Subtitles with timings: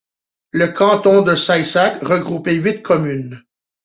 [0.49, 3.43] Le canton de Saissac regroupait huit communes.